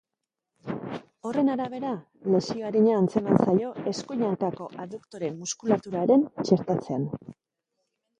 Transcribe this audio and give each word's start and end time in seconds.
Horren 1.31 1.49
arabera 1.55 1.89
lesio 2.35 2.63
arina 2.69 2.95
antzeman 2.99 3.37
zaio 3.45 3.69
eskuin 3.91 4.23
hankako 4.29 4.69
adduktore 4.85 5.29
muskulaturaren 5.43 6.25
txertatzean. 6.45 7.05